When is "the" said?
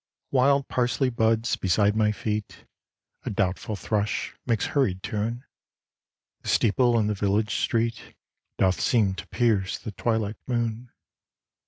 6.41-6.47, 7.05-7.13, 9.77-9.91